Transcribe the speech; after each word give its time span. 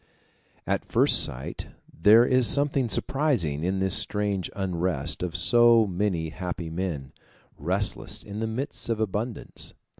At 0.65 0.83
first 0.91 1.21
sight 1.23 1.67
there 1.93 2.25
is 2.25 2.47
something 2.47 2.89
surprising 2.89 3.63
in 3.63 3.77
this 3.77 3.93
strange 3.95 4.49
unrest 4.55 5.21
of 5.21 5.35
so 5.37 5.85
many 5.85 6.29
happy 6.29 6.71
men, 6.71 7.11
restless 7.55 8.23
in 8.23 8.39
the 8.39 8.47
midst 8.47 8.89
of 8.89 8.99
abundance. 8.99 9.75